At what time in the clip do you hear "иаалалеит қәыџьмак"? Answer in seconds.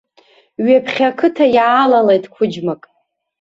1.55-2.81